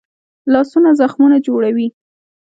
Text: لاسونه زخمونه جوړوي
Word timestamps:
لاسونه 0.53 0.89
زخمونه 0.99 1.37
جوړوي 1.47 1.87